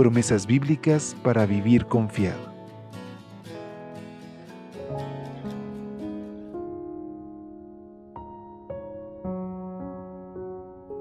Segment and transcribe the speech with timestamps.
[0.00, 2.40] Promesas bíblicas para vivir confiado.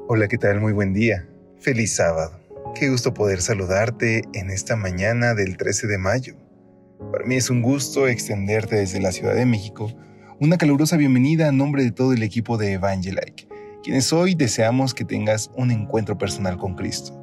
[0.10, 0.60] Hola, ¿qué tal?
[0.60, 1.26] Muy buen día.
[1.60, 2.42] Feliz sábado.
[2.76, 6.36] Qué gusto poder saludarte en esta mañana del 13 de mayo.
[7.14, 9.90] Para mí es un gusto extenderte desde la Ciudad de México
[10.42, 13.48] una calurosa bienvenida a nombre de todo el equipo de Evangelike,
[13.82, 17.19] quienes hoy deseamos que tengas un encuentro personal con Cristo.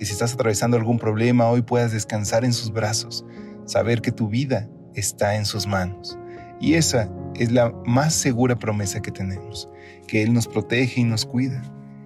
[0.00, 3.22] Que si estás atravesando algún problema hoy puedas descansar en sus brazos,
[3.66, 6.18] saber que tu vida está en sus manos.
[6.58, 9.68] Y esa es la más segura promesa que tenemos,
[10.06, 11.60] que Él nos protege y nos cuida,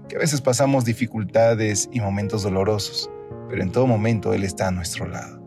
[0.08, 3.08] que a veces pasamos dificultades y momentos dolorosos,
[3.48, 5.41] pero en todo momento Él está a nuestro lado.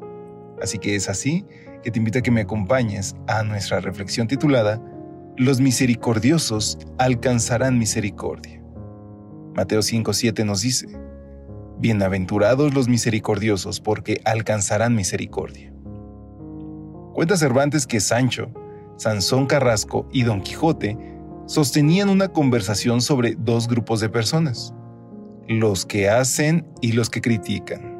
[0.62, 1.46] Así que es así
[1.84, 4.82] que te invito a que me acompañes a nuestra reflexión titulada
[5.36, 8.64] Los misericordiosos alcanzarán misericordia.
[9.54, 10.88] Mateo 5.7 nos dice,
[11.80, 15.72] Bienaventurados los misericordiosos, porque alcanzarán misericordia.
[17.14, 18.52] Cuenta Cervantes que Sancho,
[18.96, 20.98] Sansón Carrasco y Don Quijote
[21.46, 24.74] sostenían una conversación sobre dos grupos de personas,
[25.48, 27.96] los que hacen y los que critican.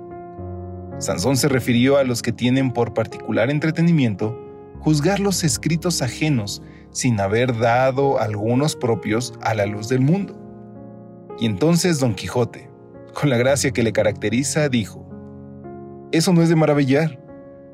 [0.98, 4.36] Sansón se refirió a los que tienen por particular entretenimiento
[4.80, 10.36] juzgar los escritos ajenos sin haber dado algunos propios a la luz del mundo.
[11.40, 12.72] Y entonces Don Quijote,
[13.20, 15.04] con la gracia que le caracteriza, dijo,
[16.12, 17.20] Eso no es de maravillar,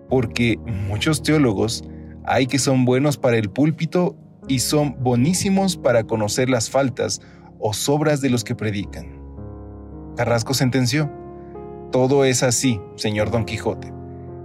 [0.08, 1.84] porque muchos teólogos
[2.24, 4.16] hay que son buenos para el púlpito
[4.48, 7.22] y son bonísimos para conocer las faltas
[7.60, 9.20] o sobras de los que predican.
[10.16, 11.12] Carrasco sentenció,
[11.92, 13.92] Todo es así, señor Don Quijote,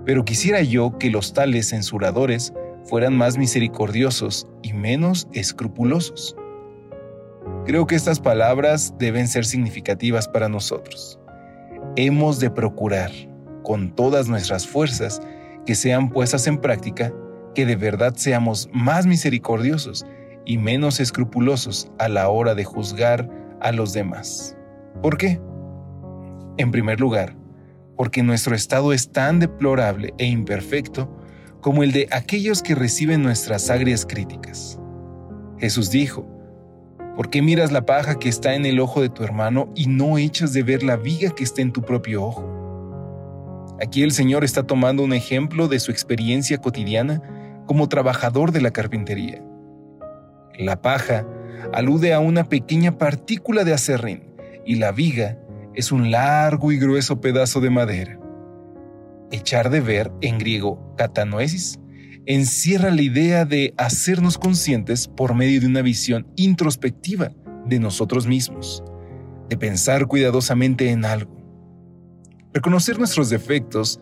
[0.05, 6.35] pero quisiera yo que los tales censuradores fueran más misericordiosos y menos escrupulosos.
[7.69, 11.21] Creo que estas palabras deben ser significativas para nosotros.
[11.97, 13.11] Hemos de procurar,
[13.63, 15.21] con todas nuestras fuerzas,
[15.67, 17.13] que sean puestas en práctica,
[17.55, 20.07] que de verdad seamos más misericordiosos
[20.47, 23.29] y menos escrupulosos a la hora de juzgar
[23.61, 24.57] a los demás.
[25.03, 25.39] ¿Por qué?
[26.57, 27.37] En primer lugar,
[27.99, 31.15] porque nuestro estado es tan deplorable e imperfecto
[31.61, 34.81] como el de aquellos que reciben nuestras agrias críticas.
[35.59, 36.38] Jesús dijo,
[37.19, 40.19] ¿Por qué miras la paja que está en el ojo de tu hermano y no
[40.19, 43.75] echas de ver la viga que está en tu propio ojo?
[43.83, 47.21] Aquí el Señor está tomando un ejemplo de su experiencia cotidiana
[47.67, 49.43] como trabajador de la carpintería.
[50.57, 51.27] La paja
[51.73, 54.23] alude a una pequeña partícula de acerrín
[54.65, 55.41] y la viga
[55.75, 58.21] es un largo y grueso pedazo de madera.
[59.33, 61.81] Echar de ver, en griego katanoesis,
[62.29, 67.33] encierra la idea de hacernos conscientes por medio de una visión introspectiva
[67.65, 68.85] de nosotros mismos,
[69.49, 71.35] de pensar cuidadosamente en algo.
[72.53, 73.99] Reconocer nuestros defectos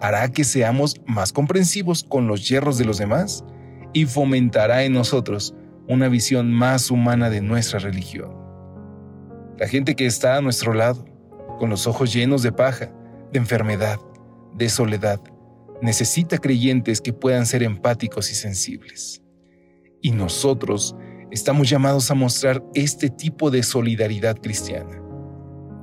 [0.00, 3.44] hará que seamos más comprensivos con los hierros de los demás
[3.92, 5.54] y fomentará en nosotros
[5.86, 8.30] una visión más humana de nuestra religión.
[9.58, 11.04] La gente que está a nuestro lado,
[11.58, 12.90] con los ojos llenos de paja,
[13.32, 13.98] de enfermedad,
[14.54, 15.20] de soledad,
[15.82, 19.22] necesita creyentes que puedan ser empáticos y sensibles.
[20.02, 20.96] Y nosotros
[21.30, 25.02] estamos llamados a mostrar este tipo de solidaridad cristiana.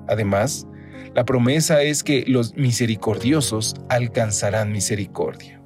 [0.08, 0.68] Además,
[1.16, 5.62] la promesa es que los misericordiosos alcanzarán misericordia.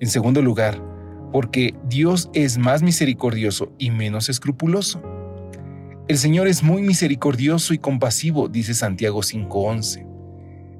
[0.00, 0.82] En segundo lugar,
[1.32, 5.02] porque Dios es más misericordioso y menos escrupuloso.
[6.08, 10.05] El Señor es muy misericordioso y compasivo, dice Santiago 5:11.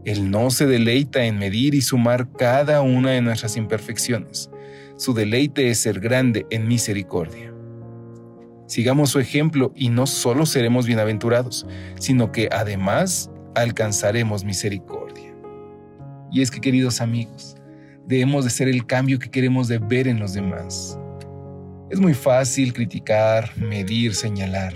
[0.07, 4.51] Él no se deleita en medir y sumar cada una de nuestras imperfecciones.
[4.97, 7.53] Su deleite es ser grande en misericordia.
[8.69, 11.67] Sigamos su ejemplo y no solo seremos bienaventurados,
[11.99, 15.35] sino que además alcanzaremos misericordia.
[16.31, 17.57] Y es que, queridos amigos,
[18.07, 20.97] debemos de ser el cambio que queremos de ver en los demás.
[21.91, 24.73] Es muy fácil criticar, medir, señalar,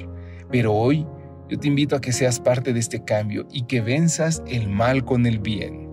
[0.51, 1.07] pero hoy
[1.51, 5.05] yo te invito a que seas parte de este cambio y que venzas el mal
[5.05, 5.91] con el bien.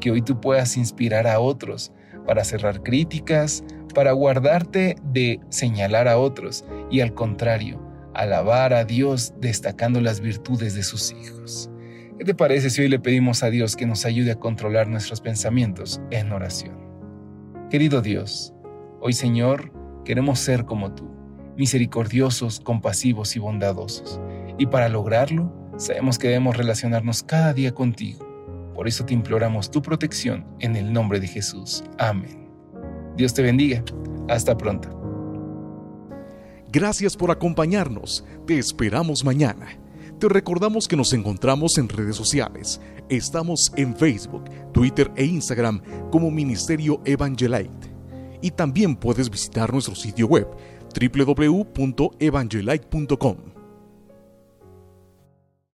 [0.00, 1.92] Que hoy tú puedas inspirar a otros
[2.26, 7.82] para cerrar críticas, para guardarte de señalar a otros y al contrario,
[8.14, 11.68] alabar a Dios destacando las virtudes de sus hijos.
[12.16, 15.20] ¿Qué te parece si hoy le pedimos a Dios que nos ayude a controlar nuestros
[15.20, 16.78] pensamientos en oración?
[17.68, 18.54] Querido Dios,
[19.00, 19.72] hoy Señor,
[20.04, 21.10] queremos ser como tú,
[21.56, 24.20] misericordiosos, compasivos y bondadosos.
[24.60, 28.26] Y para lograrlo, sabemos que debemos relacionarnos cada día contigo.
[28.74, 31.82] Por eso te imploramos tu protección en el nombre de Jesús.
[31.96, 32.46] Amén.
[33.16, 33.82] Dios te bendiga.
[34.28, 34.90] Hasta pronto.
[36.70, 38.22] Gracias por acompañarnos.
[38.46, 39.80] Te esperamos mañana.
[40.18, 42.82] Te recordamos que nos encontramos en redes sociales.
[43.08, 45.80] Estamos en Facebook, Twitter e Instagram
[46.10, 47.94] como Ministerio Evangelite.
[48.42, 50.48] Y también puedes visitar nuestro sitio web
[50.94, 53.59] www.evangelite.com